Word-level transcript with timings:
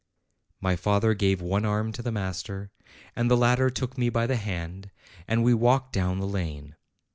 My 0.59 0.75
father 0.75 1.13
gave 1.13 1.41
one 1.43 1.63
arm 1.63 1.91
to 1.91 2.01
the 2.01 2.11
master, 2.11 2.71
and 3.15 3.29
the 3.29 3.37
latter 3.37 3.69
took 3.69 3.99
me 3.99 4.09
by 4.09 4.25
the 4.25 4.35
hand, 4.35 4.89
and 5.27 5.43
we 5.43 5.53
walked 5.53 5.93
down 5.93 6.17
the 6.17 6.25
lane. 6.25 6.75